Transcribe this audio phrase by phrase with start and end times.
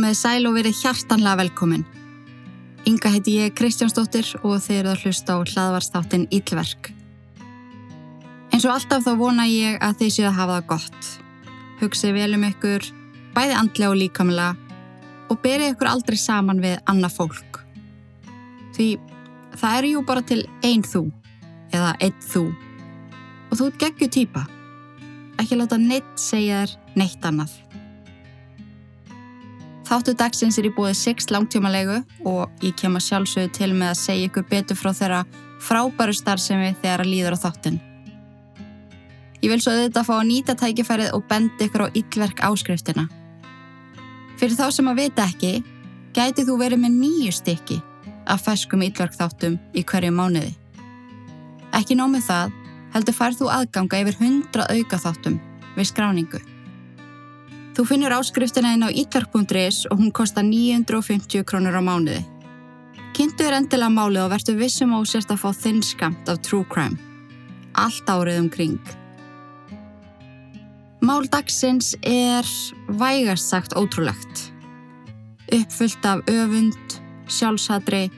[0.00, 1.82] Komiði sæl og verið hjartanlega velkomin.
[2.88, 6.88] Inga heiti ég Kristjánsdóttir og þeir eru að hlusta á hlaðvarstáttin Íllverk.
[8.48, 11.10] Eins og alltaf þá vona ég að þeir séu að hafa það gott.
[11.82, 12.88] Hugsið vel um ykkur,
[13.36, 14.80] bæði andlega og líkamlega
[15.28, 17.62] og berið ykkur aldrei saman við annað fólk.
[18.72, 18.90] Því
[19.52, 21.10] það eru jú bara til einn þú
[21.76, 24.48] eða einn þú og þú ert geggju týpa.
[25.36, 27.60] Ekki láta neitt segja þér neitt annað.
[29.90, 31.96] Þáttu dagsins er í búið 6 langtímalegu
[32.30, 35.24] og ég kem að sjálfsögðu til með að segja ykkur betur frá þeirra
[35.66, 37.80] frábæru starfsemi þegar að líður á þáttin.
[39.42, 43.08] Ég vil svo auðvitað fá að nýta tækifærið og benda ykkur á yllverk áskriftina.
[44.38, 45.52] Fyrir þá sem að vita ekki,
[46.14, 47.80] gæti þú verið með nýju stykki
[48.30, 50.54] af ferskum yllverk þáttum í hverju mánuði.
[51.74, 52.54] Ekki nómið það,
[52.94, 55.42] heldur færð þú aðganga yfir 100 auka þáttum
[55.74, 56.44] við skráningu.
[57.76, 62.22] Þú finnur áskriftina inn á itlark.is og hún kostar 950 krónur á mánuði.
[63.14, 66.66] Kynntu er endilega málið og verður vissum á sérst að fá þinn skamt af true
[66.70, 66.98] crime.
[67.78, 68.80] Allt árið um kring.
[71.00, 72.46] Mál dagsins er
[72.88, 74.50] vægast sagt ótrúlegt.
[75.50, 76.98] Uppfullt af öfund,
[77.30, 78.08] sjálfsadri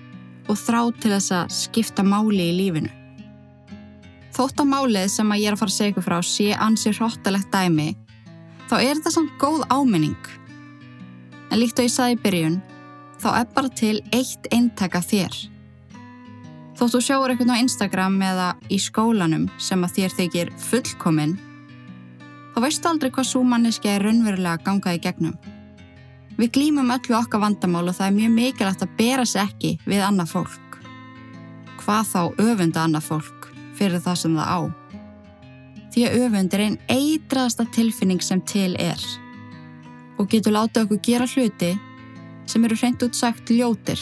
[0.48, 2.92] og þrá til þess að skipta máli í lífinu.
[4.33, 6.98] Þótt að málið sem að ég er að fara að segja ykkur frá sé ansið
[6.98, 7.91] hróttalegt dæmi
[8.72, 10.28] þá er þetta samt góð áminning.
[11.52, 12.54] En líkt og ég saði í byrjun,
[13.20, 15.36] þá er bara til eitt eintaka þér.
[16.80, 21.36] Þótt þú sjáur eitthvað á Instagram eða í skólanum sem að þér þykir fullkominn,
[22.56, 25.36] þá veistu aldrei hvað svo manneski er raunverulega gangað í gegnum.
[26.40, 30.00] Við glýmum öllu okkar vandamál og það er mjög mikilvægt að bera sér ekki við
[30.00, 30.78] annað fólk.
[31.84, 34.81] Hvað þá öfunda annað fólk fyrir það sem það á
[35.92, 39.00] því að öfund er einn eitraðasta tilfinning sem til er
[40.20, 41.72] og getur látið okkur gera hluti
[42.48, 44.00] sem eru hreint út sagt ljótir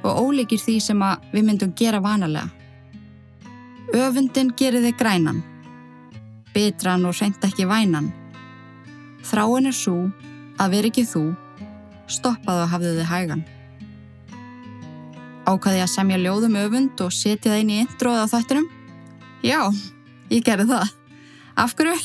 [0.00, 2.48] og ólíkir því sem við myndum gera vanalega.
[3.90, 5.42] Öfundin gerir þig grænan,
[6.54, 8.12] bitran og hreint ekki vænan.
[9.26, 9.96] Þráin er svo
[10.60, 11.24] að veri ekki þú,
[12.08, 13.42] stoppaðu að hafðu þig hægan.
[15.50, 18.68] Ákvaði að semja ljóðum öfund og setja það inn í introð á þættinum?
[19.44, 19.60] Já,
[20.30, 20.96] ég gerði það.
[21.60, 21.96] Af hverju?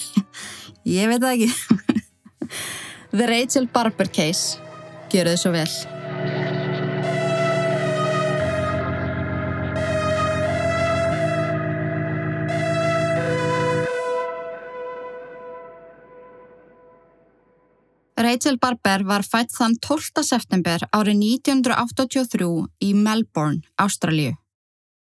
[0.85, 1.49] Ég veit það ekki.
[3.17, 4.59] The Rachel Barber Case.
[5.13, 5.69] Gjör þau svo vel.
[18.25, 20.23] Rachel Barber var fætt þann 12.
[20.25, 22.47] september árið 1983
[22.81, 24.33] í Melbourne, Ástralju.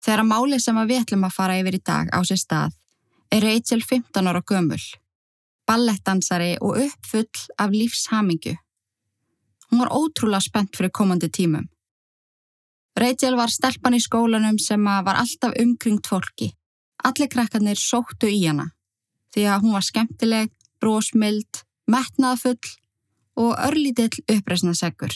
[0.03, 2.75] Þegar að máli sem við ætlum að fara yfir í dag á sér stað
[3.31, 4.83] er Rachel 15 ára gömul,
[5.67, 8.55] ballettdansari og uppfull af lífshamingu.
[9.71, 11.67] Hún var ótrúlega spennt fyrir komandi tímum.
[12.97, 16.53] Rachel var stelpan í skólanum sem var alltaf umkringt fólki.
[17.05, 18.71] Allir krakkarnir sóttu í hana
[19.37, 21.61] því að hún var skemmtileg, brósmild,
[21.93, 22.71] metnaðafull
[23.37, 25.13] og örlítill uppreysnasegur.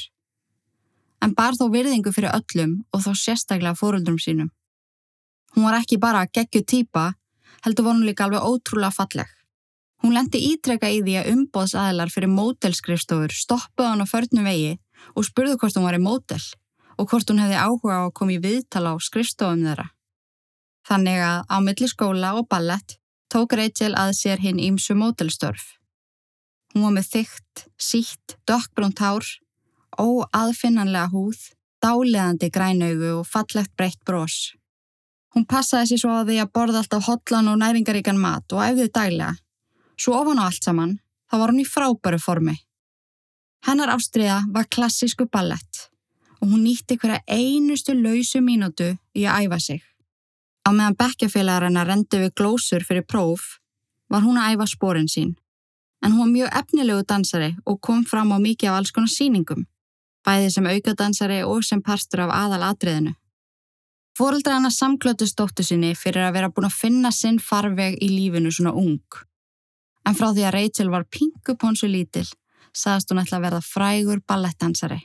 [1.25, 4.51] En bar þó virðingu fyrir öllum og þó sérstaklega fóröldrum sínum.
[5.55, 7.15] Hún var ekki bara geggju týpa
[7.65, 9.29] heldur var hún líka alveg ótrúlega falleg.
[10.01, 14.79] Hún lendi ítreka í því að umbóðsæðlar fyrir mótelskrifstofur stoppuð hann á förnum vegi
[15.13, 16.41] og spurðu hvort hún var í mótel
[16.97, 19.91] og hvort hún hefði áhuga á að koma í viðtala á skrifstofum þeirra.
[20.89, 22.97] Þannig að á milli skóla og ballett
[23.31, 25.77] tók Rachel að sér hinn ímsu mótelstörf.
[26.75, 29.27] Hún var með þygt, sítt, dökkbrónt hár,
[29.99, 31.41] óaðfinnanlega húð,
[31.83, 34.55] dáleðandi grænaugu og fallegt breytt brós.
[35.35, 38.91] Hún passaði sér svo að því að borða alltaf hotlan og næringaríkan mat og æfðið
[38.97, 39.35] daglega.
[40.01, 40.97] Svo ofan á allt saman,
[41.31, 42.57] þá var hún í frábæru formi.
[43.67, 45.87] Hennar ástriða var klassísku ballett
[46.41, 49.83] og hún nýtti hverja einustu lausu mínútu í að æfa sig.
[50.65, 53.61] Á meðan bekkjafélagar hennar rendi við glósur fyrir próf
[54.11, 55.37] var hún að æfa spórin sín.
[56.01, 59.67] En hún var mjög efnilegu dansari og kom fram á mikið af alls konar síningum,
[60.25, 63.13] bæði sem aukadansari og sem parstur af aðal atriðinu.
[64.21, 68.09] Fóreldra hann að samklötu stóttu sinni fyrir að vera búin að finna sinn farveg í
[68.11, 69.15] lífinu svona ung.
[70.05, 72.27] En frá því að Rachel var pinguponsu lítil,
[72.77, 74.99] saðast hún ætla að verða frægur ballettdansari.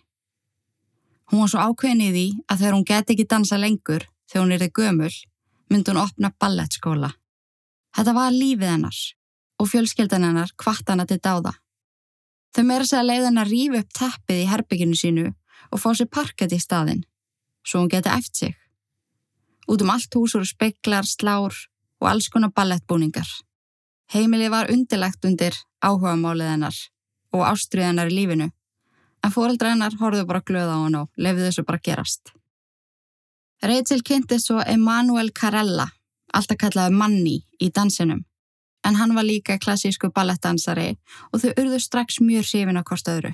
[1.32, 4.52] Hún var svo ákveðin í því að þegar hún geti ekki dansa lengur, þegar hún
[4.58, 5.14] erði gömul,
[5.72, 7.14] myndi hún opna ballettskóla.
[7.96, 9.02] Þetta var lífið hennars
[9.64, 11.56] og fjölskeldan hennar hvart hana til dáða.
[12.52, 15.26] Þau meira segja leið hennar rífi upp teppið í herbygginu sínu
[15.72, 17.06] og fá sér parket í staðin,
[17.64, 18.62] svo hún geti eftir sig.
[19.68, 21.54] Út um allt hús voru speklar, slár
[22.02, 23.28] og alls konar ballettbúningar.
[24.14, 26.78] Heimili var undirlegt undir áhugamálið hennar
[27.34, 28.50] og ástriðanar í lífinu,
[29.24, 32.32] en fóreldra hennar horfðu bara glöða á hann og lefði þessu bara gerast.
[33.64, 35.88] Rachel kynnti svo Emanuel Carella,
[36.34, 38.22] alltaf kallaði Manni í dansinum,
[38.86, 40.94] en hann var líka klassísku ballettdansari
[41.32, 43.34] og þau urðu strax mjög hrifin á hvort öðru.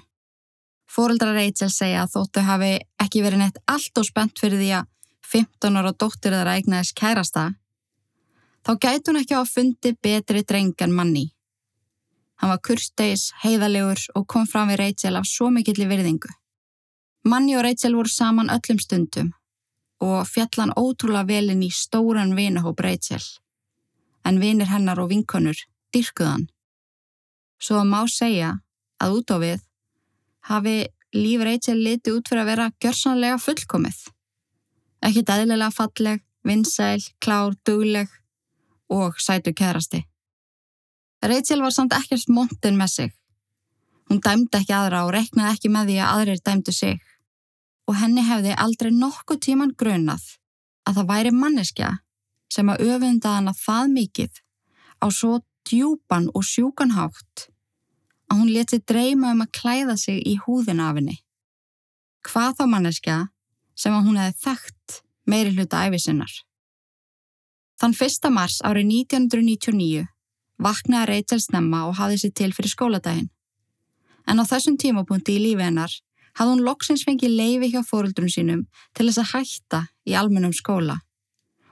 [0.91, 4.89] Fóreldra Rachel segja að þóttu hafi ekki verið neitt allt og spennt fyrir því að
[5.31, 7.51] 15 ára dóttir þeirra eignaðis kærasta,
[8.67, 11.29] þá gæti hún ekki á að fundi betri dreng en Manni.
[12.41, 16.31] Hann var kursteis, heiðalegur og kom fram við Rachel af svo mikill í virðingu.
[17.23, 19.29] Manni og Rachel voru saman öllum stundum
[20.01, 23.21] og fjallan ótrúlega velin í stóran vinahóp Rachel.
[24.25, 25.59] En vinir hennar og vinkonur
[25.93, 26.47] dyrkuðan.
[27.61, 28.55] Svo að má segja
[28.97, 29.61] að út á við
[30.49, 30.75] hafi
[31.13, 34.01] líf Rachel liti út fyrir að vera gjörsanlega fullkomið.
[35.01, 38.09] Ekki dæðilega falleg, vinsæl, klár, dugleg
[38.89, 40.03] og sætu kærasti.
[41.21, 43.09] Rachel var samt ekkert montin með sig.
[44.09, 47.01] Hún dæmdi ekki aðra og reknaði ekki með því að aðrir dæmdu sig.
[47.87, 50.25] Og henni hefði aldrei nokkuð tíman grunað
[50.87, 51.91] að það væri manneskja
[52.51, 54.41] sem að öfunda hana það mikið
[55.01, 55.39] á svo
[55.69, 57.47] djúpan og sjúkan hátt
[58.31, 61.17] að hún leti dreyma um að klæða sig í húðina af henni.
[62.27, 63.17] Hvað þá manneskja
[63.75, 66.31] sem að hún hefði þekkt meiri hluta æfisinnar.
[67.81, 68.29] Þann 1.
[68.33, 70.07] mars árið 1999
[70.61, 73.29] vaknaði Rachel snemma og hafði sér til fyrir skóladaginn.
[74.29, 75.93] En á þessum tímapunkti í lífi hennar
[76.37, 80.99] hafði hún loksins fengið leifi hjá fóruldrum sínum til þess að hætta í almennum skóla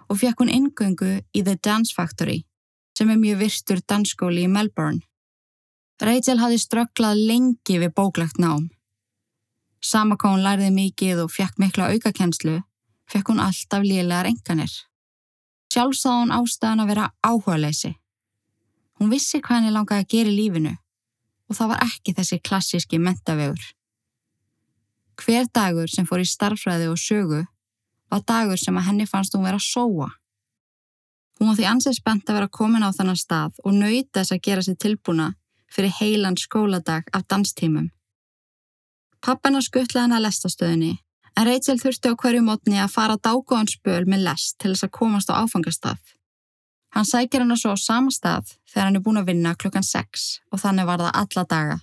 [0.09, 2.41] og fekk hún ingöngu í The Dance Factory
[2.97, 5.05] sem er mjög virstur dansskóli í Melbourne.
[6.01, 8.69] Rachel hafði strögglað lengi við bóklagt nám.
[9.81, 12.59] Sama hvað hún lærði mikið og fekk mikla aukakenslu,
[13.09, 14.73] fekk hún alltaf liðlegar enganir.
[15.71, 17.93] Sjálf sá hún ástæðan að vera áhuga leysi
[18.99, 20.71] Hún vissi hvað henni langaði að gera í lífinu
[21.49, 23.61] og það var ekki þessi klassíski mentavegur.
[25.19, 27.39] Hver dagur sem fór í starfræði og sögu
[28.11, 30.09] var dagur sem að henni fannst hún vera að sóa.
[31.39, 34.43] Hún var því ansið spennt að vera komin á þannan stað og nöyta þess að
[34.49, 35.29] gera sér tilbúna
[35.71, 37.87] fyrir heilan skóladag af danstímum.
[39.25, 40.93] Pappana skuttlaði hann að lestastöðinni
[41.39, 45.29] en Rachel þurfti á hverju mótni að fara dágóðanspöl með lest til þess að komast
[45.31, 45.99] á áfangastað.
[46.95, 50.25] Hann sækir hann svo á sama stað þegar hann er búin að vinna klukkan 6
[50.51, 51.77] og þannig var það alla daga.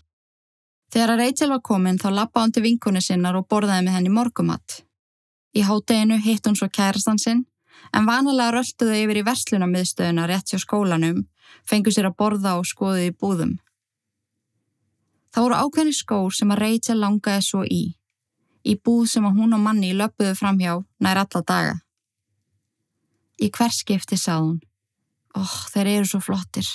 [0.92, 4.12] Þegar að Rachel var komin þá lappa hann til vinkunni sinnar og borðaði með henni
[4.14, 4.80] morgumatt.
[5.56, 7.44] Í hátteginu hitt hún svo kærastan sinn
[7.94, 11.24] en vanalega rölduðu yfir í verslunamiðstöðuna rétt hjá skólanum,
[11.68, 13.56] fengu sér að borða og skoðu í búðum.
[15.36, 17.82] Það voru ákveðni skór sem að Rachel langaði svo í,
[18.64, 21.74] í búð sem að hún og manni löpuðu fram hjá nær alla daga.
[23.36, 24.56] Í hverskipti sað hún
[25.36, 26.70] oh, þeir eru svo flottir.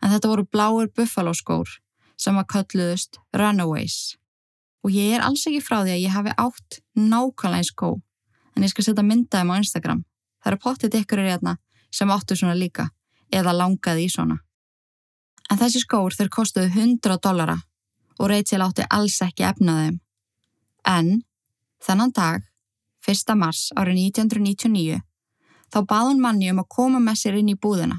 [0.00, 1.76] En þetta voru bláir buffalo skór
[2.16, 4.16] sem að kölluðust Runaways.
[4.80, 7.92] Og ég er alls ekki frá því að ég hafi átt nákvæmlega eins skó,
[8.56, 10.04] en ég skal setja myndaðum á Instagram.
[10.40, 11.58] Það eru pottit ykkur er hérna
[11.92, 12.88] sem áttu svona líka,
[13.28, 14.40] eða langaði í svona.
[15.58, 17.56] En þessi skór þeir kostuðu 100 dollara
[18.22, 19.96] og Rachel átti alls ekki efnaðum.
[20.86, 21.08] En
[21.82, 22.44] þennan dag,
[23.02, 23.32] 1.
[23.34, 25.00] mars árið 1999,
[25.74, 27.96] þá bað hún manni um að koma með sér inn í búðina.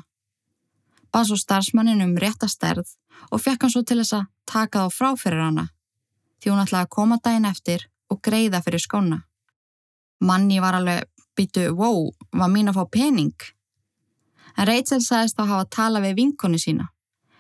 [1.12, 2.94] Bað svo starfsmannin um réttasterð
[3.28, 5.66] og fekk hann svo til þess að taka þá frá fyrir hana,
[6.39, 9.18] því hún ætlaði að koma daginn eftir og greiða fyrir skóna.
[10.24, 13.36] Manni var alveg, býtu, wow, var mín að fá pening?
[14.56, 16.88] En Rachel sagðist þá hafa tala við vinkonni sína,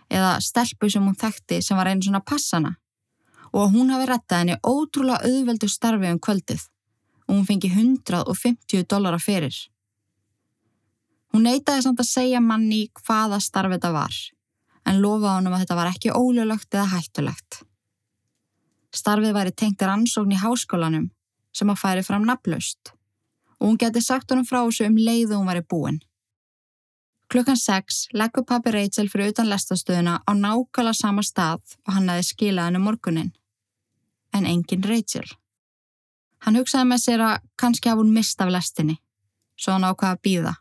[0.09, 2.75] eða stelpu sem hún þekkti sem var einu svona passana,
[3.53, 6.65] og hún hafi rettað henni ótrúlega auðveldu starfi um kvöldið
[7.29, 9.53] og hún fengi 150 dólara fyrir.
[11.29, 14.15] Hún neytaði samt að segja manni hvaða starf þetta var,
[14.89, 17.61] en lofaði honum að þetta var ekki ólulögt eða hættulegt.
[18.89, 21.11] Starfið væri tengt rannsókn í háskólanum
[21.53, 22.95] sem að færi fram nafnlaust
[23.59, 25.99] og hún geti sagt honum frá þessu um leiðu hún væri búin.
[27.29, 32.25] Klukkan 6 leggur pappi Rachel fyrir utan lestastöðuna á nákvæmlega sama stað og hann aði
[32.31, 33.33] skilað hennu morgunin.
[34.33, 35.27] En engin Rachel.
[36.45, 38.97] Hann hugsaði með sér að kannski hafa hún mist af lestinni,
[39.59, 40.55] svo hann ákvaði að býða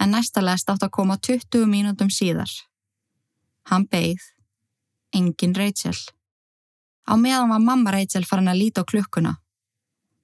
[0.00, 2.50] en næsta lest átt að koma 20 mínútum síðar.
[3.68, 4.22] Hann beigð,
[5.12, 5.96] engin Rachel.
[7.04, 9.36] Á meðan var mamma Rachel farin að líta á klukkuna.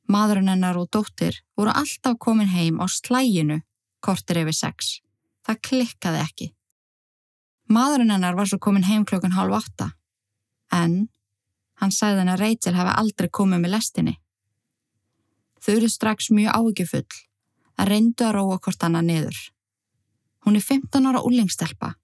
[0.09, 3.61] Madurinn hennar og dóttir voru alltaf komin heim á slæginu
[4.01, 5.01] kortir yfir sex.
[5.47, 6.47] Það klikkaði ekki.
[7.71, 9.91] Madurinn hennar var svo komin heim klukkan hálf åtta.
[10.75, 11.09] En
[11.81, 14.15] hann sagði henni að Rachel hefði aldrei komið með lestinni.
[15.63, 17.21] Þau eru strax mjög ágjufull
[17.77, 19.39] að reyndu að róa hvort annað niður.
[20.47, 21.95] Hún er 15 ára úrlengstelpa.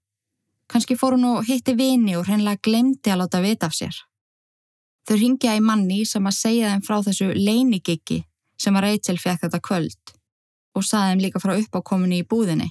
[0.67, 3.95] Kanski fór hún og hitti vini og hreinlega glemdi að láta vita af sér.
[5.07, 8.21] Þau ringja í manni sem að segja þeim frá þessu leinigiggi
[8.59, 10.13] sem að Rachel fekk þetta kvöld
[10.73, 12.69] og saði þeim líka frá uppákominni í búðinni.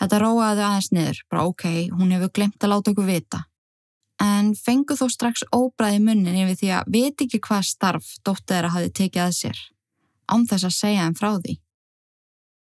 [0.00, 3.42] Þetta róaði aðeins niður, bara ok, hún hefur glemt að láta okkur vita.
[4.20, 8.72] En fengu þó strax óbræði munnin yfir því að veit ekki hvað starf dóttið þeirra
[8.76, 9.60] hafi tekið að sér,
[10.32, 11.58] án þess að segja þeim frá því.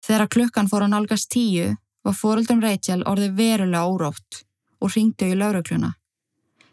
[0.06, 1.70] Þegar klukkan fór að nálgast tíu
[2.06, 4.42] var fóröldum Rachel orðið verulega órótt
[4.80, 5.94] og ringdu í laurugluna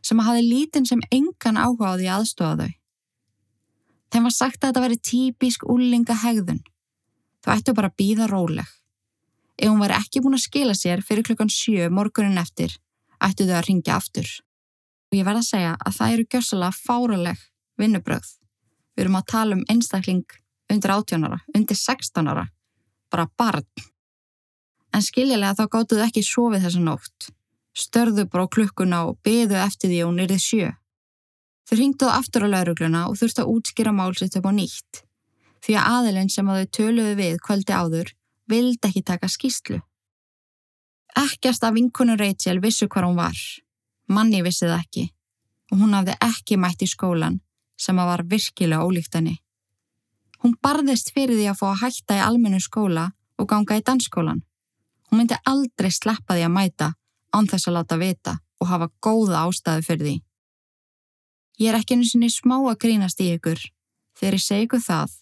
[0.08, 2.74] sem að hafi lítinn sem engan áhugaði aðstofa þau.
[4.08, 6.62] Þeim var sagt að þetta veri típisk úllinga hegðun.
[7.44, 8.70] Þau ættu bara að býða róleg.
[9.58, 12.76] Ef hún var ekki búin að skila sér fyrir klukkan sjö morgunin eftir,
[13.24, 14.28] ættu þau að ringja aftur.
[15.10, 17.46] Og ég verða að segja að það eru gjössalega fáraleg
[17.82, 18.28] vinnubröð.
[18.96, 20.38] Við erum að tala um einstakling
[20.72, 22.46] undir 18 ára, undir 16 ára,
[23.10, 23.66] bara barn.
[24.94, 27.32] En skiljilega þá gáttuðu ekki sofið þessa nótt
[27.78, 30.70] störðu bara á klukkuna og beðu eftir því hún erði sjö.
[31.68, 35.02] Þau ringduðu aftur á laurugluna og þurftu að útskýra málsitt upp á nýtt,
[35.64, 38.14] því að aðilinn sem að þau töluðu við kvöldi áður
[38.50, 39.80] vildi ekki taka skýslu.
[41.18, 43.38] Ekkert af vinkunum Rachel vissu hvað hún var.
[44.08, 45.06] Manni vissi það ekki
[45.72, 47.42] og hún hafði ekki mætt í skólan
[47.78, 49.36] sem að var virkilega ólíkt henni.
[50.44, 54.44] Hún barðist fyrir því að fá að hætta í almennu skóla og ganga í dansskólan.
[55.10, 56.92] Hún myndi aldrei sleppa því að mæta
[57.36, 60.16] án þess að láta vita og hafa góða ástæðu fyrir því.
[61.58, 63.60] Ég er ekki einu sinni smá að grínast í ykkur
[64.18, 65.18] þegar ég segi ykkur það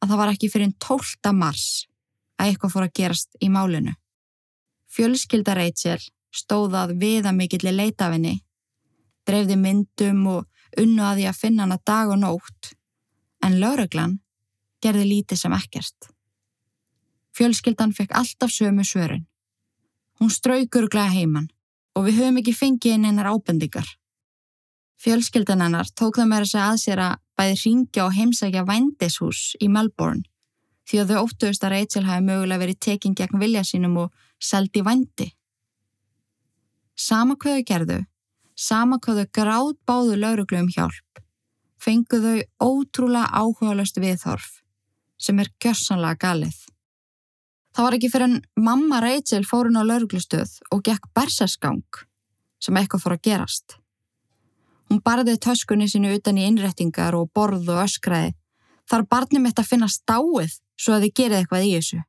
[0.00, 1.32] að það var ekki fyrir en 12.
[1.36, 1.66] mars
[2.36, 3.94] að eitthvað fór að gerast í málinu.
[4.92, 6.00] Fjölskylda Rachel
[6.36, 8.34] stóðað viða mikill í leitafinni,
[9.26, 12.72] dreifði myndum og unnu að því að finna hana dag og nótt,
[13.44, 14.18] en lauruglan
[14.84, 16.10] gerði lítið sem ekkert.
[17.36, 19.26] Fjölskyldan fekk alltaf sömu svörun.
[20.20, 21.50] Hún straukur glæða heimann
[21.96, 23.88] og við höfum ekki fengið inn einar ábendingar.
[25.00, 29.68] Fjölskyldan hennar tók það meira sig að sér að bæði ringja og heimsækja vændishús í
[29.68, 30.24] Melbourne
[30.86, 34.12] því að þau óttuðust að Rachel hafi mögulega verið tekinn gegn vilja sínum og
[34.42, 35.30] seldi vændi.
[36.96, 37.98] Sama hvað þau gerðu,
[38.54, 41.24] sama hvað þau gráð báðu lauruglu um hjálp,
[41.82, 44.62] fenguðu þau ótrúlega áhugaðlust viðhorf
[45.20, 46.56] sem er gjörsanlega galið.
[47.76, 51.82] Það var ekki fyrir en mamma Rachel fór hún á lauruglustöð og gekk bersasgang
[52.62, 53.76] sem eitthvað fór að gerast.
[54.88, 58.32] Hún barði töskunni sínu utan í innrettingar og borð og öskraði.
[58.90, 62.00] Þar barnið mitt að finna stáið svo að þið gerði eitthvað í þessu.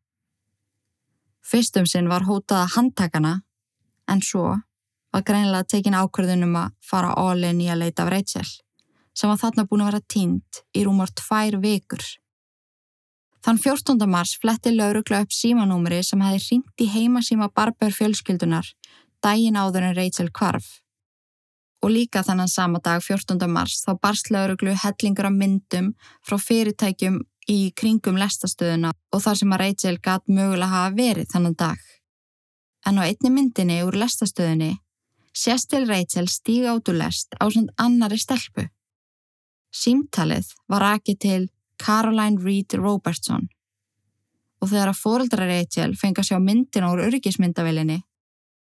[1.48, 3.34] Fyrstum sinn var hótaða handtakana
[4.12, 4.52] en svo
[5.16, 8.48] var greinilega tekin ákvörðunum að fara all-in í að leita af Rachel
[9.18, 12.04] sem var þarna búin að vera tínt í rúmar tvær vikur.
[13.42, 14.04] Þann 14.
[14.12, 18.70] mars fletti laurugla upp símanúmeri sem hefði ringt í heimasíma Barber fjölskyldunar
[19.24, 20.82] daginn áður en Rachel kvarf.
[21.86, 23.38] Og líka þannan sama dag 14.
[23.52, 25.92] mars þá barst lauruglu hellingur af myndum
[26.26, 31.56] frá fyrirtækjum í kringum lestastöðuna og þar sem að Rachel gatt mögulega hafa verið þannan
[31.60, 31.78] dag.
[32.88, 34.74] En á einni myndinni úr lestastöðinni
[35.38, 38.68] sést til Rachel stíga át úr lest á svont annari stelpu.
[39.72, 41.44] Símtalið var rakið til
[41.78, 43.48] Caroline Reed Robertson
[44.58, 48.02] og þegar að fóreldra Rachel fengi að sjá myndina úr örgismyndavelinni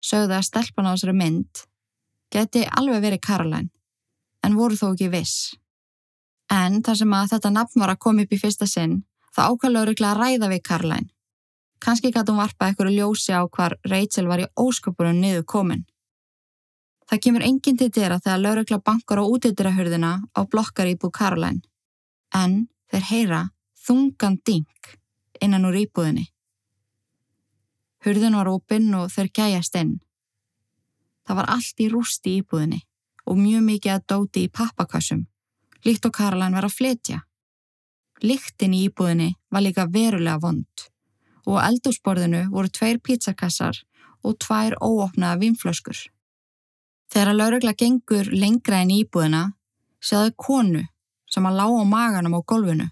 [0.02, 1.64] sögðu að stelpan á þessari mynd
[2.32, 3.70] geti alveg verið Caroline
[4.42, 5.52] en voru þó ekki viss.
[6.52, 9.86] En þar sem að þetta nafn var að koma upp í fyrsta sinn þá ákvæmlega
[9.86, 11.08] öruglega að ræða við Caroline.
[11.82, 15.86] Kanski gæti hún varpa eitthvað ljósi á hvar Rachel var í ósköpunum niður komin.
[17.10, 21.64] Það kemur enginn til dýra þegar laurugla bankar á útýttirahörðina á blokkar íbú Caroline.
[22.32, 23.40] En þeir heyra
[23.86, 24.92] þungan ding
[25.42, 26.28] innan úr íbúðinni.
[28.06, 29.98] Hurðin var opinn og þeir gæjast inn.
[31.26, 32.80] Það var allt í rústi í íbúðinni
[33.26, 35.26] og mjög mikið að dóti í pappakassum,
[35.86, 37.20] líkt og Karlan var að fletja.
[38.22, 40.88] Líktin í íbúðinni var líka verulega vond
[41.46, 43.78] og á eldúsborðinu voru tveir pizzakassar
[44.22, 45.98] og tvær óopnaða vimflöskur.
[47.10, 49.42] Þegar að laurugla gengur lengra en íbúðina,
[50.00, 50.84] séðu konu
[51.32, 52.88] sem að lág á maganum á golfinu.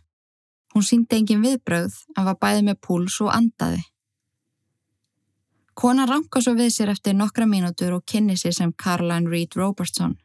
[0.74, 3.82] Hún síndi engin viðbröð en var bæði með púls og andaði.
[5.80, 10.18] Kona ranka svo við sér eftir nokkra mínútur og kynni sér sem Caroline Reed Robertson.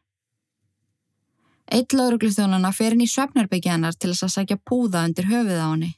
[1.72, 5.88] Eitt laurugluþjónuna fer inn í söfnarbyggjanar til þess að sækja púða undir höfuð á henni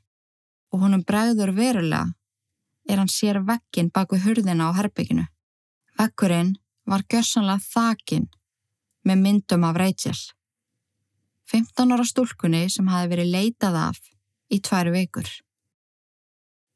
[0.71, 2.15] og honum bregður verulega
[2.88, 5.27] er hann sér vekkin bak við hurðina á herbygginu.
[5.99, 6.55] Vekkurinn
[6.87, 8.31] var gjörsanlega þakin
[9.11, 10.19] með myndum af Rachel.
[11.50, 14.00] 15 ára stúlkunni sem hafi verið leitað af
[14.55, 15.27] í tvær vikur.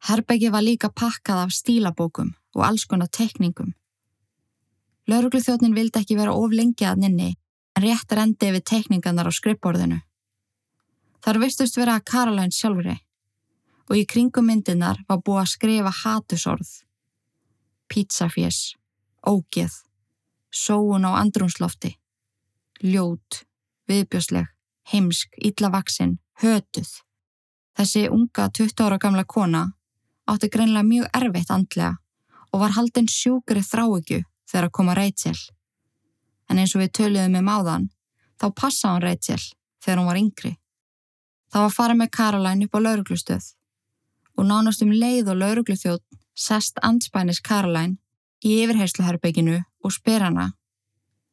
[0.03, 3.71] Herbeggi var líka pakkað af stílabókum og alls konar tekningum.
[5.07, 7.29] Laurugluþjóðnin vildi ekki vera of lengi að nynni
[7.77, 10.01] en rétt rendi við teikningarnar á skrippborðinu.
[11.23, 12.97] Þar vistust vera að Caroline sjálfri
[13.89, 16.71] og í kringum myndinar var búið að skrifa hatusorð.
[17.87, 18.75] Pizzafjess,
[19.23, 19.75] ógeð,
[20.51, 21.93] sóun á andrumslofti,
[22.83, 23.45] ljót,
[23.87, 24.49] viðbjörsleg,
[24.91, 26.91] heimsk, illavaksinn, hötuð.
[27.79, 29.63] Þessi unga 20 ára gamla kona
[30.31, 31.97] átti greinlega mjög erfitt andlega
[32.53, 35.37] og var haldinn sjúkri þráegju þegar að koma Rachel.
[36.51, 37.89] En eins og við töluðum um áðan,
[38.41, 39.43] þá passaði hann Rachel
[39.83, 40.53] þegar hún var yngri.
[41.53, 43.53] Það var farið með Caroline upp á lauruglustöð
[44.33, 47.99] og nánast um leið og laurugluþjótt sest anspænis Caroline
[48.45, 50.53] í yfirhersluherbygginu og spyr hana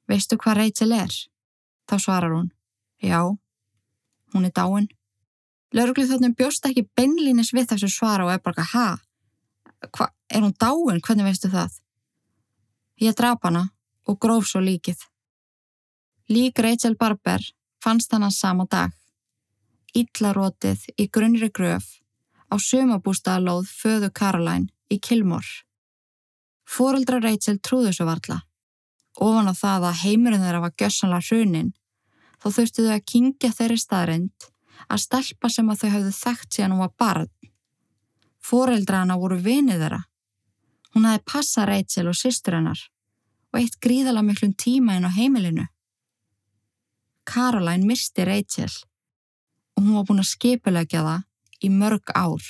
[0.10, 1.14] Veistu hvað Rachel er?
[1.88, 2.50] Þá svarar hún
[3.00, 3.24] Já,
[4.34, 4.90] hún er dáin.
[5.76, 8.88] Laurugluþjóttum bjóst ekki beinlínis við þessu svara og er bara ha?
[9.94, 11.02] Hva, er hún dáin?
[11.02, 11.76] Hvernig veistu það?
[13.00, 13.70] Ég draf hana
[14.10, 14.98] og gróf svo líkið.
[16.30, 17.46] Lík Rachel Barber
[17.84, 18.96] fannst hann að sama dag
[19.98, 21.86] Íllarótið í grunnri gröf
[22.50, 25.66] á sömabústaðalóð föðu Caroline í Kilmore.
[26.70, 28.44] Fóreldra Rachel trúðu svo varla.
[29.18, 31.74] Ofan á það að heimurinn þeirra var gössanlega hrunin,
[32.38, 34.50] þá þurftu þau að kingja þeirri staðrind
[34.88, 37.32] að stelpa sem að þau hafðu þekkt síðan hún var barn.
[38.40, 40.00] Fóreldra hana voru vinið þeirra.
[40.96, 42.86] Hún hafi passað Rachel og sýstur hennar
[43.50, 45.66] og eitt gríðala miklum tíma inn á heimilinu.
[47.30, 48.72] Caroline misti Rachel
[49.76, 51.26] og hún var búin að skipulegja það
[51.66, 52.46] í mörg ár.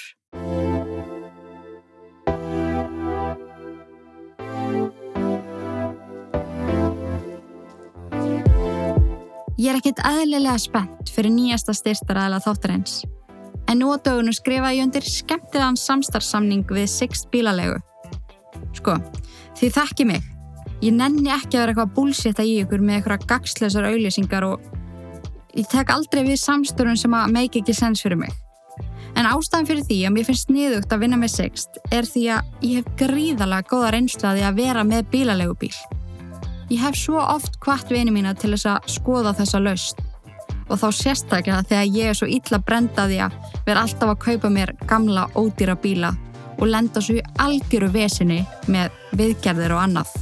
[9.60, 13.02] Ég er ekkit aðlilega spennt fyrir nýjasta styrstaræðila þáttarins.
[13.68, 17.76] En nú á dögunum skrifa ég undir skemmtilegan samstarfsamning við Sixt bílalegu.
[18.80, 18.96] Sko,
[19.60, 20.24] því þekki mig.
[20.80, 24.64] Ég nenni ekki að vera eitthvað búlsitta í ykkur með eitthvað gagslösar auðlýsingar og
[25.60, 28.32] ég tek aldrei við samstörun sem að make ekki sens fyrir mig.
[29.20, 32.68] En ástæðan fyrir því að mér finnst niðugt að vinna með Sixt er því að
[32.70, 35.76] ég hef gríðalega góða reynslaði að vera með bílalegu bíl.
[36.70, 40.04] Ég hef svo oft hvart vini mína til þess að skoða þessa laust
[40.70, 44.76] og þá sérstaklega þegar ég er svo illa brendaði að vera alltaf að kaupa mér
[44.92, 46.12] gamla ódýra bíla
[46.60, 50.14] og lenda svo í algjöru vesinu með viðgerðir og annað.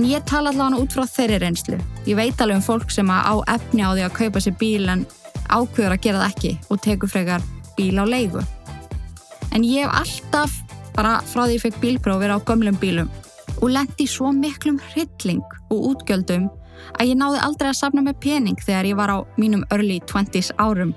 [0.00, 1.76] En ég tala allavega út frá þeirri reynslu.
[2.06, 5.04] Ég veit alveg um fólk sem á efni á því að kaupa sér bíl en
[5.50, 8.40] ákveður að gera það ekki og tekur frekar bíl á leigu.
[9.52, 10.60] En ég hef alltaf,
[10.96, 13.10] bara frá því ég fekk bílprófið á gömlum bílum
[13.60, 16.48] og lendi svo miklum hrylling og útgjöldum
[16.98, 20.52] að ég náði aldrei að safna með pening þegar ég var á mínum early 20s
[20.58, 20.94] árum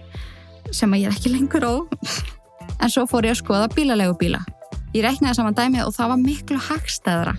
[0.71, 1.75] sem að ég er ekki lengur á.
[2.81, 4.43] En svo fór ég að skoða bílalegu bíla.
[4.93, 7.35] Ég reiknaði saman dæmið og það var miklu hagstæðra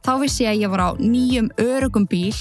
[0.00, 2.36] Þá vissi ég að ég var á nýjum örugum bíl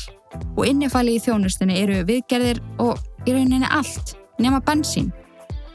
[0.55, 5.09] og innifæli í þjónustinni eru viðgerðir og í rauninni allt nema bensín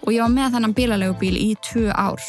[0.01, 2.21] og ég var með þannan bílalegu bíl í tvö ár.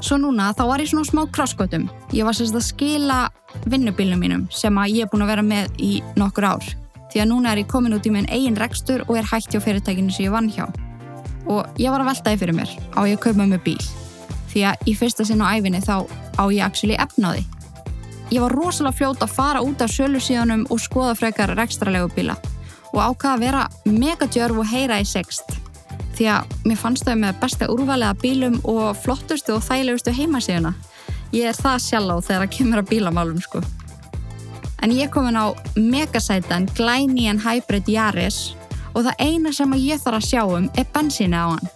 [0.00, 1.88] Svo núna þá var ég svona smá krosskvötum.
[2.16, 3.20] Ég var sérst að skila
[3.68, 6.66] vinnubílnum mínum sem að ég er búin að vera með í nokkur ár.
[7.12, 9.60] Því að núna er ég komin út í minn eigin rekstur og er hægt hjá
[9.60, 10.66] fyrirtækinu sem ég vann hjá.
[11.50, 13.80] Og ég var að veltaði fyrir mér á ég að kaupa með bíl.
[14.50, 15.96] Því að í fyrsta sinn á æfinni þá
[16.38, 17.44] á ég actually efnaði
[18.30, 22.36] Ég var rosalega fljót að fara út af sölusíðanum og skoða frekar rekstralegu bíla
[22.92, 25.56] og ákvaða að vera megadjörf og heyra í sext
[26.20, 30.74] því að mér fannst þau með besta úrvalega bílum og flottustu og þægilegustu heimasíðuna.
[31.32, 33.62] Ég er það sjálf á þegar það kemur að bílamálum sko.
[34.84, 38.50] En ég kom inn á megasætan Glænían Hybrid Yaris
[38.92, 41.72] og það eina sem ég þarf að sjá um er bensíni á hann.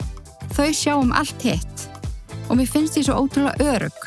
[0.52, 1.86] Þau sjá um allt hitt
[2.50, 3.98] og mér finnst því svo ótrúlega örug.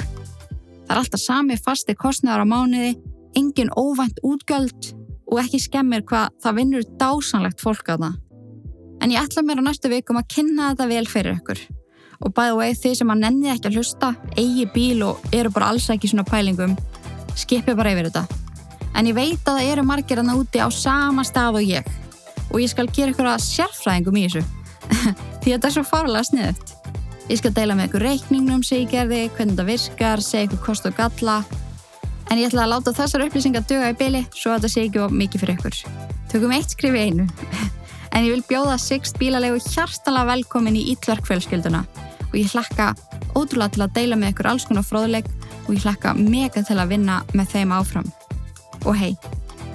[0.86, 2.94] Það er alltaf sami fasti kostnæðar á mánuði,
[3.34, 4.94] engin óvænt útgjöld
[5.28, 8.27] og ekki skemmir hvað það vinnur dásanlegt fólk á það.
[9.02, 11.62] En ég ætla mér á næstu vikum að kynna þetta vel fyrir ykkur.
[12.26, 15.70] Og bæða veið því sem að nenni ekki að hlusta, eigi bíl og eru bara
[15.72, 16.74] alls ekki svona pælingum,
[17.38, 18.26] skipi bara yfir þetta.
[18.98, 21.92] En ég veit að það eru margir að náti á sama stað og ég.
[22.50, 24.44] Og ég skal gera ykkur að sérfræðingum í þessu.
[25.44, 26.74] því þetta er svo farlega sniðut.
[27.28, 30.90] Ég skal deila með ykkur reikningnum sem ég gerði, hvernig þetta virkar, segja ykkur kost
[30.90, 31.42] og galla.
[32.32, 35.04] En ég ætla að láta þessar upplýsingar döga í byli svo að þetta sé ekki
[35.04, 35.82] of mikið fyrir ykkur.
[36.32, 37.28] Tökum eitt skrif í einu.
[38.18, 41.84] En ég vil bjóða Sixt bílalegu hjartalega velkomin í Ítlarkfjölskylduna
[42.24, 42.96] og ég hlakka
[43.38, 45.28] ótrúlega til að deila með ykkur alls konar fróðuleik
[45.68, 48.10] og ég hlakka mega til að vinna með þeim áfram.
[48.90, 49.12] Og hei,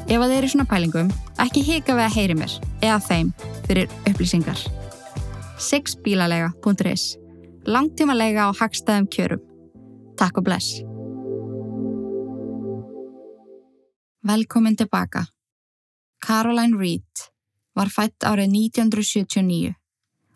[0.08, 3.32] ef að þeir eru svona pælingum, ekki hika við að heyri mér eða þeim
[3.68, 4.66] fyrir upplýsingar.
[5.62, 7.04] Sixbílalega.is
[7.62, 9.44] langtímalega á hagstæðum kjörum.
[10.18, 10.82] Takk og bless.
[14.26, 15.28] Velkomin tilbaka.
[16.26, 17.31] Caroline Reed
[17.78, 19.74] var fætt árið 1979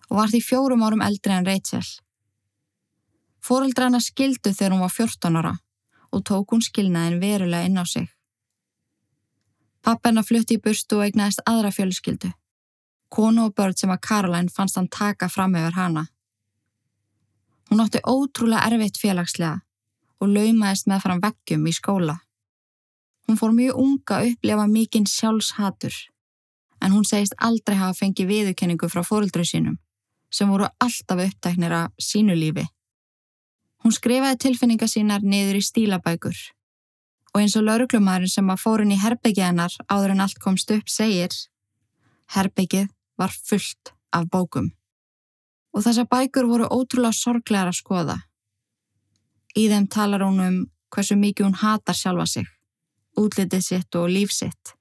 [0.08, 1.86] og var því fjórum árum eldri en Rachel.
[3.42, 5.54] Fóreldra hana skildu þegar hún var 14 ára
[6.12, 8.08] og tók hún skilnaðin verulega inn á sig.
[9.82, 12.32] Pappa hennar flutti í burstu og eignaðist aðra fjölskyldu.
[13.12, 16.06] Konu og börn sem var Caroline fannst hann taka fram yfir hana.
[17.70, 19.60] Hún átti ótrúlega erfitt félagslega
[20.20, 22.18] og laumaðist með fram veggjum í skóla.
[23.26, 25.94] Hún fór mjög unga að upplefa mikinn sjálfshatur
[26.82, 29.78] en hún segist aldrei hafa fengið viðurkenningu frá fóröldru sínum
[30.32, 32.66] sem voru alltaf upptæknir af sínu lífi.
[33.84, 36.38] Hún skrifaði tilfinninga sínar niður í stílabækur
[37.34, 40.88] og eins og lauruglumærin sem að fórun í herbyggið hennar áður en allt komst upp
[40.90, 41.34] segir
[42.34, 42.88] Herbyggið
[43.20, 44.72] var fullt af bókum.
[45.76, 48.16] Og þessar bækur voru ótrúlega sorglegar að skoða.
[49.56, 50.56] Í þeim talar hún um
[50.92, 52.48] hversu mikið hún hatar sjálfa sig,
[53.16, 54.75] útlitið sitt og líf sitt.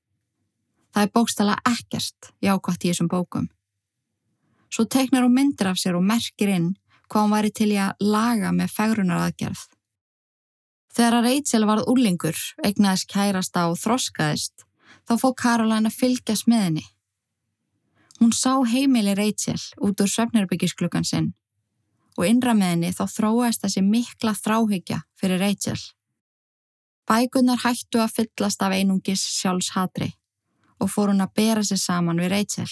[0.95, 3.49] Það er bókstala ekkert jákvæmt í þessum bókum.
[4.71, 6.69] Svo teiknar hún myndir af sér og merkir inn
[7.12, 9.65] hvað hún væri til í að laga með fegrunaraðgerð.
[10.95, 14.63] Þegar að Rachel varð úrlingur, eignaðist kærasta og þroskaðist,
[15.03, 16.88] þá fóð Caroline að fylgjast með henni.
[18.23, 21.34] Hún sá heimili Rachel út úr söfnirbyggisklukkan sinn
[22.15, 25.81] og innra með henni þá þróaðist þessi mikla þráhyggja fyrir Rachel.
[27.03, 30.13] Bækunar hættu að fyllast af einungis sjálfshatri
[30.80, 32.72] og fór hún að bera sig saman við Rachel.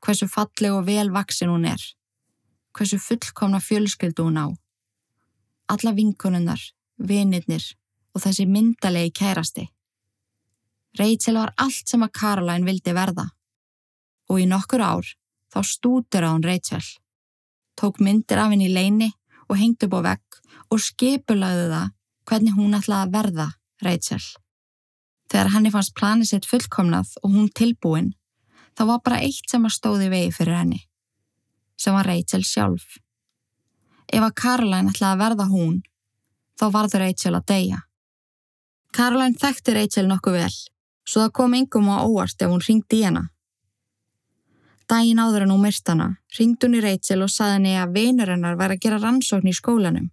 [0.00, 1.82] Hversu falleg og velvaksin hún er.
[2.76, 4.46] Hversu fullkomna fjölskyldu hún á.
[5.68, 6.62] Alla vinkonunnar,
[6.98, 7.64] vinirnir
[8.14, 9.68] og þessi myndalegi kærasti.
[10.98, 13.28] Rachel var allt sem að Caroline vildi verða.
[14.30, 15.06] Og í nokkur ár
[15.52, 16.82] þá stútur á hún Rachel.
[17.78, 19.10] Tók myndir af henni í leini
[19.48, 21.92] og hengd upp á vegg og skipulaði það
[22.30, 23.48] hvernig hún ætlaði að verða
[23.82, 24.22] Rachel.
[25.30, 28.14] Þegar henni fannst planið sitt fullkomnað og hún tilbúin,
[28.74, 30.80] þá var bara eitt sem að stóði vegi fyrir henni,
[31.78, 32.98] sem var Rachel sjálf.
[34.10, 35.76] Ef að Caroline ætlaði að verða hún,
[36.58, 37.82] þá varður Rachel að deyja.
[38.90, 40.54] Caroline þekkti Rachel nokkuð vel,
[41.06, 43.28] svo það kom yngum á óvart ef hún ringdi í hana.
[44.90, 48.32] Dægin áður en hún myrst hana, ringdi hún í Rachel og saði henni að vinur
[48.34, 50.10] hennar væri að gera rannsókn í skólanum.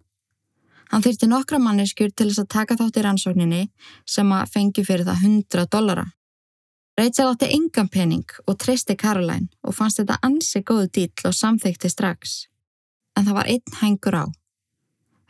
[0.88, 3.64] Hann þyrti nokkra manneskjur til þess að taka þátt í rannsókninni
[4.08, 6.06] sem að fengi fyrir það 100 dollara.
[6.98, 11.90] Rachel átti engan pening og treysti Caroline og fannst þetta ansi góðu dýll og samþykti
[11.92, 12.38] strax.
[13.14, 14.24] En það var einn hengur á.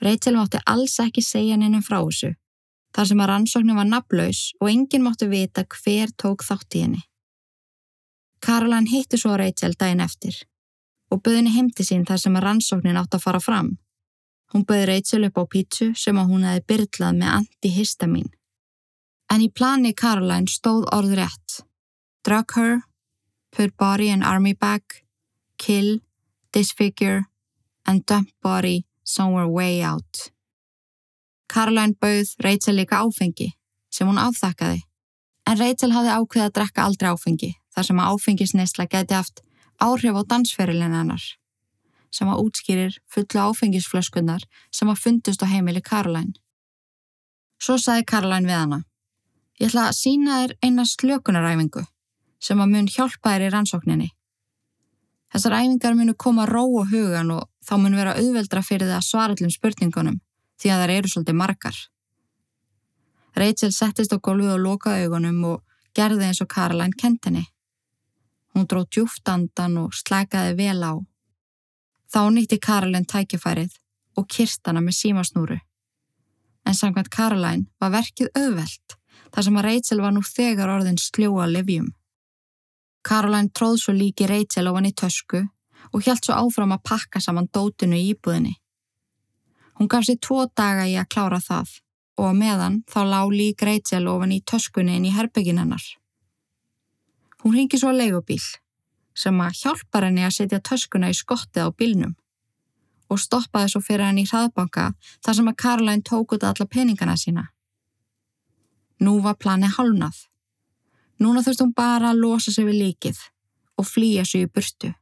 [0.00, 2.30] Rachel mátti alls ekki segja nefnum frá þessu,
[2.94, 7.02] þar sem að rannsóknin var naflaus og enginn mátti vita hver tók þátt í henni.
[8.40, 10.38] Caroline hitti svo Rachel daginn eftir
[11.10, 13.74] og böðinni heimti sín þar sem að rannsóknin átt að fara fram.
[14.52, 18.28] Hún bauði Rachel upp á pítsu sem að hún hefði byrlað með antihistamin.
[19.28, 21.60] En í plani Caroline stóð orð rétt.
[22.24, 22.78] Drug her,
[23.52, 24.82] put body in army bag,
[25.58, 26.00] kill,
[26.52, 27.26] disfigure
[27.86, 30.30] and dump body somewhere way out.
[31.48, 33.52] Caroline bauð Rachel líka áfengi
[33.90, 34.82] sem hún afþakkaði.
[35.48, 39.44] En Rachel hafði ákveðið að drekka aldrei áfengi þar sem að áfengisnesla geti haft
[39.80, 41.24] áhrif á dansferilin hennar
[42.14, 44.44] sem að útskýrir fullu áfengisflöskunnar
[44.74, 46.36] sem að fundust á heimili Caroline.
[47.58, 48.78] Svo sagði Caroline við hana,
[49.58, 51.84] ég ætla að sína þér eina slökunaræfingu
[52.38, 54.08] sem að mun hjálpa þér í rannsókninni.
[55.32, 59.08] Þessar æfingar munu koma ró og hugan og þá mun vera auðveldra fyrir það að
[59.08, 60.20] svara allum spurningunum
[60.58, 61.78] því að það eru svolítið margar.
[63.38, 65.60] Rachel settist á gólfið og lokaði augunum og
[65.94, 67.44] gerði eins og Caroline kent henni.
[68.54, 70.92] Hún dró djúftandan og slækaði vel á
[72.08, 73.74] Þá nýtti Karolin tækifærið
[74.16, 75.58] og kirstana með símasnúru.
[76.66, 78.96] En samkvæmt Caroline var verkið auðvelt
[79.32, 81.90] þar sem að Rachel var nú þegar orðin sljóa livjum.
[83.04, 85.42] Caroline tróð svo líki Rachel ofan í tösku
[85.92, 88.56] og hjælt svo áfram að pakka saman dótinu í íbúðinni.
[89.78, 91.76] Hún gaf sér tvo daga í að klára það
[92.18, 95.84] og meðan þá lág lík Rachel ofan í töskunni inn í herbyggin hennar.
[97.44, 98.42] Hún ringi svo að leigubíl
[99.18, 102.14] sem að hjálpar henni að setja töskuna í skottið á bílnum
[103.08, 104.90] og stoppaði svo fyrir henni í hraðbanka
[105.24, 107.46] þar sem að Caroline tók út alla peningana sína.
[109.00, 110.18] Nú var planið hálnað.
[111.22, 113.22] Núna þurfti hún bara að losa sig við líkið
[113.78, 114.92] og flýja sig í burtu.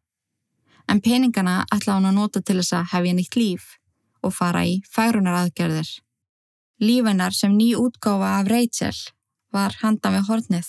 [0.87, 3.69] En peningana ætlaði hún að nota til þess að hefja nýtt líf
[4.23, 5.89] og fara í færunar aðgerðir.
[6.81, 8.97] Lífennar sem ný útgáfa af Rachel
[9.53, 10.69] var handan við hornið.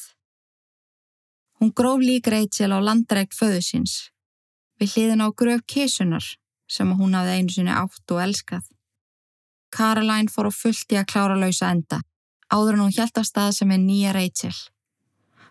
[1.60, 3.94] Hún gróf lík Rachel á landrækt föðu síns,
[4.78, 6.26] við hliðin á gröf kísunar
[6.70, 8.66] sem hún hafði einu sinni átt og elskað.
[9.74, 12.04] Caroline fór á fullt í að klára lausa enda,
[12.54, 14.54] áður en hún hjælt af stað sem er nýja Rachel.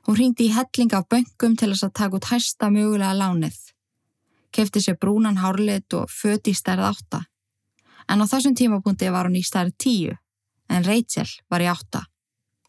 [0.06, 3.58] Hún ringdi í helling af böngum til þess að taka út hæsta mögulega lánið.
[4.54, 7.24] Kefti sér brúnan hárlit og föti í stærð átta.
[8.06, 10.14] En á þessum tímapunkti var hún í stærð tíu,
[10.70, 12.06] en Rachel var í átta.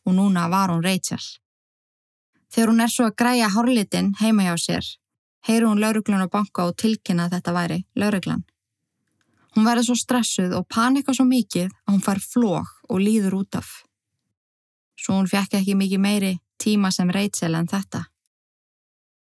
[0.10, 1.22] Og núna var hún Rachel.
[2.54, 4.86] Þegar hún er svo að græja hárlitin heima hjá sér,
[5.48, 8.44] heyru hún lauruglan á banka og tilkynna að þetta væri lauruglan.
[9.56, 13.58] Hún verður svo stressuð og panika svo mikið að hún fær flók og líður út
[13.60, 13.72] af.
[14.98, 18.06] Svo hún fekk ekki mikið meiri tíma sem Rachel en þetta.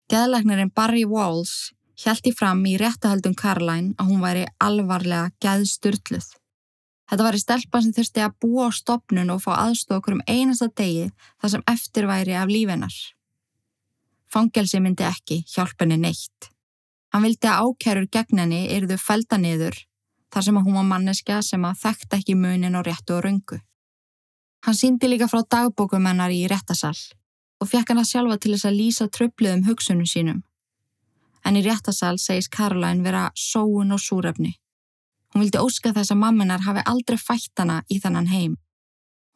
[0.08, 6.28] Geðlagnarinn Barry Walls hjælti fram í réttahaldum Caroline að hún væri alvarlega geðsturtluð.
[7.08, 10.68] Þetta var í stelpa sem þurfti að búa á stopnun og fá aðstokur um einasta
[10.68, 11.08] degi
[11.40, 12.96] þar sem eftir væri af lífennar.
[14.28, 16.50] Fangelsi myndi ekki hjálpenni neitt.
[17.12, 19.78] Hann vildi að ákærur gegn henni yrðu felda niður
[20.28, 23.62] þar sem að hún var manneskja sem að þekkt ekki munin á réttu og röngu.
[24.66, 27.00] Hann síndi líka frá dagbókumennar í réttasall
[27.62, 30.42] og fekk hann að sjálfa til þess að lýsa tröfluðum hugsunum sínum.
[31.46, 34.58] En í réttasall segist Caroline vera sóun og súrefni.
[35.34, 38.56] Hún vildi óska þess að mamminar hafi aldrei fætt hana í þannan heim.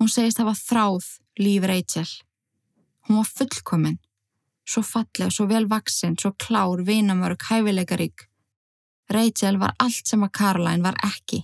[0.00, 2.08] Hún segist hafa þráð líf Rachel.
[3.06, 3.98] Hún var fullkominn,
[4.64, 8.28] svo falleg, svo velvaksinn, svo klár, vinamörg, hæfileikarík
[9.12, 11.42] Rachel var allt sem að Caroline var ekki.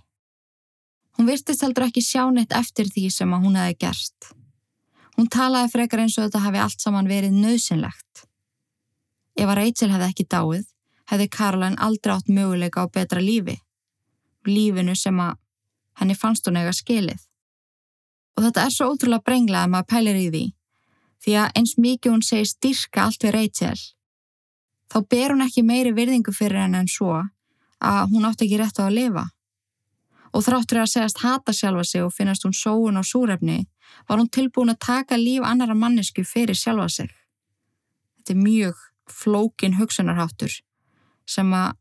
[1.19, 4.33] Hún virtist heldur ekki sjá neitt eftir því sem að hún hefði gerst.
[5.19, 8.25] Hún talaði frekar eins og þetta hefði allt saman verið nöðsynlegt.
[9.39, 10.69] Ef að Rachel hefði ekki dáið,
[11.11, 13.59] hefði Caroline aldrei átt möguleika á betra lífi.
[14.47, 15.39] Lífinu sem að
[15.99, 17.21] henni fannst hún eiga skilið.
[18.39, 20.45] Og þetta er svo ótrúlega brenglega að maður pælir í því,
[21.25, 23.81] því að eins mikið hún segir styrka allt við Rachel,
[24.93, 27.17] þá ber hún ekki meiri virðingu fyrir henn en svo
[27.79, 29.25] að hún átti ekki rétt á að lifa.
[30.35, 33.65] Og þráttur að segjast hata sjálfa sig og finnast hún sóun á súrefni
[34.09, 37.11] var hún tilbúin að taka líf annara mannesku fyrir sjálfa sig.
[38.19, 40.53] Þetta er mjög flókin hugsunarháttur
[41.29, 41.77] sem að,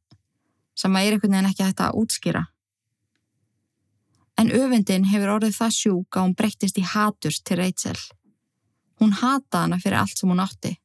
[0.78, 2.44] sem að er einhvern veginn ekki hægt að útskýra.
[4.38, 7.98] En öfundin hefur orðið það sjúk að hún breyttist í haturs til Rachel.
[9.02, 10.78] Hún hata hana fyrir allt sem hún átti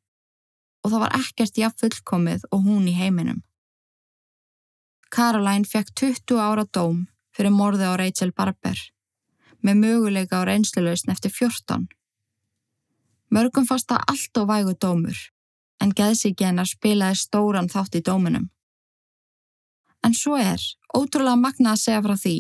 [0.83, 3.43] og það var ekkert jafn fullkomið og hún í heiminum.
[5.13, 7.05] Caroline fekk 20 ára dóm
[7.37, 8.79] fyrir morði á Rachel Barber
[9.63, 11.87] með möguleika á reynslulausn eftir 14.
[13.33, 15.19] Mörgum fasta allt og vægu dómur
[15.83, 18.51] en geðsíkjenar spilaði stóran þátt í dóminum.
[20.03, 20.61] En svo er
[20.97, 22.37] ótrúlega magna að segja frá því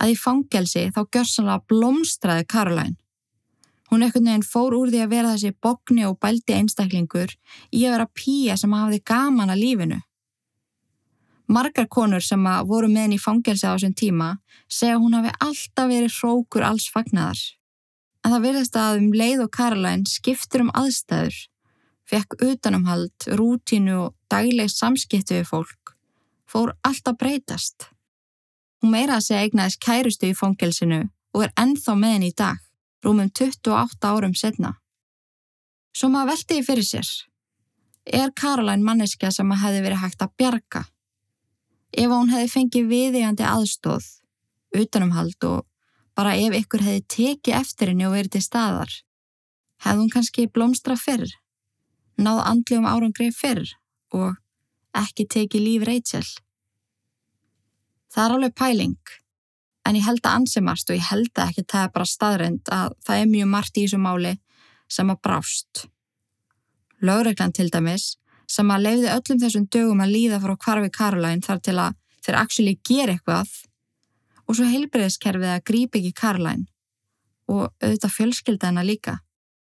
[0.00, 2.96] að í fangelsi þá gjörsanlega blómstraði Caroline.
[3.92, 7.34] Hún ekkert neginn fór úr því að vera þessi bogni og bældi einstaklingur
[7.70, 10.00] í að vera pýja sem hafiði gaman að lífinu.
[11.46, 14.30] Margar konur sem voru með henni í fangelsi á þessum tíma
[14.72, 17.36] segja hún hafi alltaf verið hrókur alls fagnar.
[18.24, 21.36] En það verðist að um leið og Caroline skiptur um aðstæður,
[22.08, 25.83] fekk utanumhald, rútínu og dagleg samskiptu við fólk,
[26.54, 27.90] fór alltaf breytast.
[28.78, 31.02] Hún meira að segja eignaðis kærustu í fangelsinu
[31.34, 32.62] og er ennþá með henni í dag,
[33.02, 34.76] rúmum 28 árum setna.
[35.94, 37.12] Svo maður veldi í fyrir sér.
[38.06, 40.84] Er Caroline manneska sem að hefði verið hægt að bjarga?
[41.94, 44.06] ef hún hefði fengið viðígandi aðstóð,
[44.74, 45.64] utanumhald og
[46.18, 48.94] bara ef ykkur hefði tekið eftir henni og verið til staðar,
[49.84, 51.28] hefði hún kannski blómstra fyrr,
[52.18, 53.76] náð andljum árangreif fyrr
[54.14, 54.34] og
[54.94, 56.26] ekki tekið líf Rachel.
[58.14, 59.14] Það er alveg pæling,
[59.88, 62.92] en ég held að ansimast og ég held að ekki það er bara staðrind að
[63.06, 64.34] það er mjög margt í þessu máli
[64.94, 65.82] sem að brást.
[67.02, 68.14] Lögreglan til dæmis
[68.54, 72.38] sem að leiði öllum þessum dögum að líða frá kvarfi Caroline þar til að þeir
[72.38, 73.50] actually gera eitthvað
[74.44, 76.68] og svo heilbreyðiskerfið að grípa ekki Caroline
[77.50, 79.18] og auðvitað fjölskylda hennar líka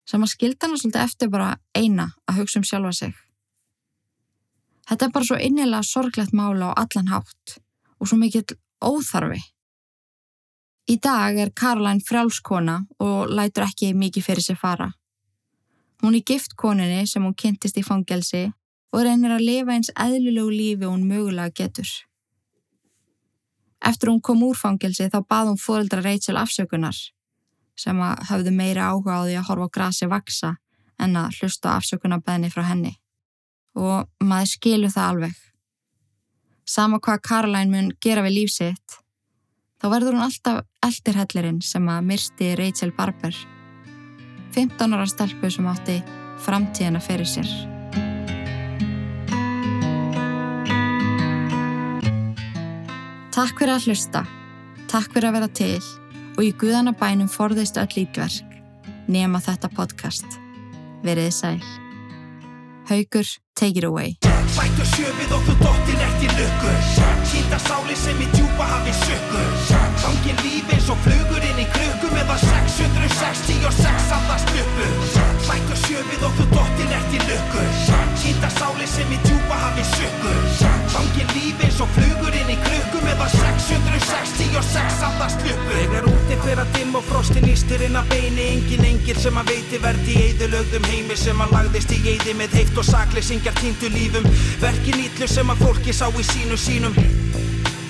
[0.09, 3.13] sem að skilda hennar svolítið eftir bara eina að hugsa um sjálfa sig.
[4.89, 7.62] Þetta er bara svo innilega sorglegt mála á allan hátt
[8.03, 9.39] og svo mikill óþarfi.
[10.91, 14.89] Í dag er Caroline frjálskona og lætur ekki mikið fyrir sig fara.
[16.03, 18.49] Hún er gift koninni sem hún kynntist í fangelsi
[18.91, 21.87] og reynir að lifa eins eðlulegu lífi hún mögulega getur.
[23.79, 26.99] Eftir hún kom úr fangelsi þá bað hún fóreldra Rachel afsökunar
[27.79, 30.51] sem að hafðu meira áhuga á því að horfa grasi vaksa
[30.99, 32.97] en að hlusta afsökunarbeðni frá henni.
[33.79, 35.39] Og maður skilu það alveg.
[36.65, 38.99] Sama hvað Caroline mun gera við lífsitt,
[39.81, 43.35] þá verður hún alltaf eldirhellirinn sem að myrsti Rachel Barber.
[44.55, 45.97] 15 ára stelpu sem átti
[46.45, 47.51] framtíðina fyrir sér.
[53.33, 54.23] Takk fyrir að hlusta,
[54.87, 55.81] takk fyrir að vera til
[56.37, 58.59] og í Guðanabænum forðist öll ítverk
[59.09, 60.39] nema þetta podcast.
[61.03, 61.57] Veriði sæl.
[62.87, 64.32] Haugur, take it away.
[64.53, 66.73] Bættu sjöfið og þú dottir eftir lukku.
[67.31, 69.43] Týnda sáli sem í djúpa hafi sökku
[70.03, 75.22] Gangin lífi eins og flugur inn í krukku meðan 666 andast
[75.53, 77.61] luppu Bættu sjöfið og þú dottir eftir lukku.
[78.21, 80.31] Týnda sáli sem í djúpa hafi sökku
[80.93, 86.61] Gangin lífi eins og flugur inn í krukku meðan 666 andast luppu Þegar úti fyrir
[86.63, 88.47] að dimm og frostin ístir inn að beini.
[88.57, 92.57] Engin engil sem að veiti verði í eðulögðum heimi sem að lagðist í eði með
[92.59, 94.31] heift og sakleysingjar týndu lífum.
[94.61, 97.22] Verkin ítlu sem að fólki sá í sínu sínum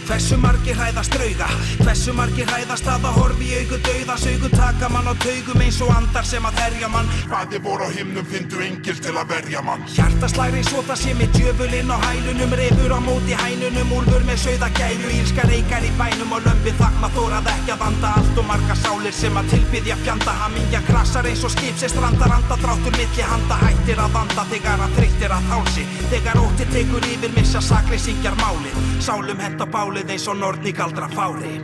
[0.03, 1.45] Hversu margir hræðast drauga?
[1.79, 5.77] Hversu margir hræðast að að horfi í augu dauðas augu taka mann á taugum eins
[5.85, 7.07] og andar sem að herja mann.
[7.31, 9.85] Hvaði voru á himnum fyndu engil til að verja mann.
[9.93, 14.69] Hjartaslæri svo það sé með djöfulinn á hælunum Refur á móti hænunum, úlfur með sögða
[14.75, 18.77] gæru Ílska reykar í bænum og lömpi þakma þórað ekki að vanda Allt og marga
[18.83, 20.35] sálir sem að tilbyðja fjanda.
[20.43, 24.83] Hamingja krassar eins og skip sem strandar Anda dráttur milli handa hættir að vanda Þegar
[24.83, 25.87] að þreyttir að hálsi.
[26.11, 31.59] Þegar ótti tekur yfir missa sakleysingjar máli Sálum henda bálið eins og nortni galdra fári.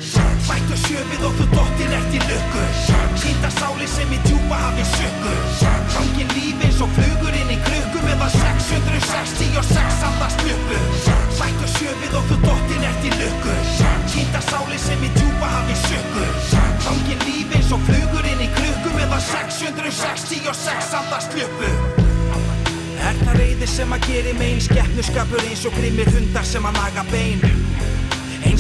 [0.46, 1.29] Bættu sjöfið og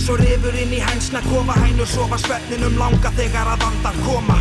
[0.09, 4.37] Eins og rifur inn í hænsna kofa hænur sofa svefninum langa þegar að andar koma.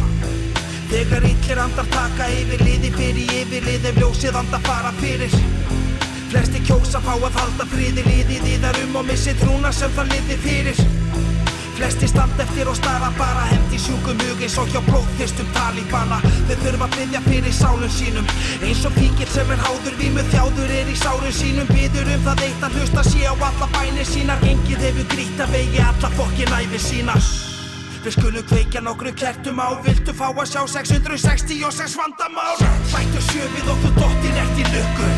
[0.88, 5.36] Þegar illir andar taka yfir liði fyrir yfirlið ef ljósið andar fara fyrir.
[6.30, 10.14] Flesti kjósa fá að halda friði liðið í þar um og missi trúna sem það
[10.14, 10.97] liði fyrir
[11.78, 16.16] Flesti stand eftir og stara bara hendi sjúkum hug eins og hjá blóðþyrstum talíbana
[16.48, 18.32] Þau þurfa að byggja fyrir sálum sínum.
[18.66, 21.70] Eins og píkill sem er háður vímu þjáður er í sálum sínum.
[21.70, 24.42] Byður um það eitt að hlusta sé á alla bænir sínar.
[24.42, 27.14] Gengið hefur grýtt að vegi alla fokkin æfi sína
[28.04, 32.54] Við skulum kveikja nokkru kertum á Viltu fá að sjá 666 vandamál?
[32.92, 35.08] Bættu sjöfið og þú dottir eftir lukku.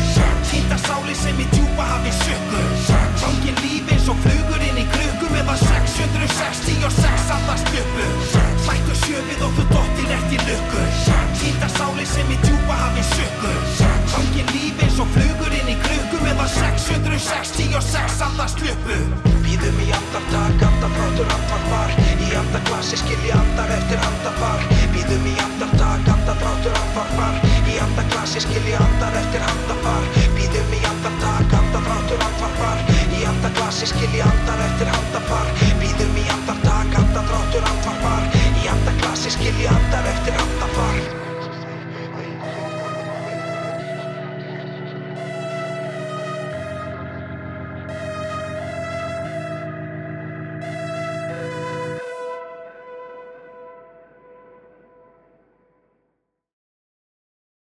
[0.51, 2.63] Týnda sáli sem í djúpa hafi sökku
[3.21, 9.57] Gangin lífi eins og flugur inn í krukku meðan 666 andast luppu Bættu sjöfið og
[9.57, 10.81] þú dottir eftir lukku.
[11.41, 13.51] Hýta sáli sem í djúpa hafi sökku
[14.13, 18.97] Hangi líf eins og flugur inn í klukku Meðan 666 andast klukku
[19.41, 24.61] Býðum í andartak, andafrátur, andarbar Í andarklassi skilji andar eftir andafar
[24.93, 32.27] Býðum í andartak, andafrátur, andarbar Í andarklassi skilji andar eftir andafar Býðum í andartak, andafrátur,
[32.29, 32.85] andarbar
[33.17, 35.49] Í andarklassi skilji andar eftir andafar
[37.21, 38.23] andadráttur andvarpar
[38.63, 41.20] Í andaglasi skilji andar eftir andafar.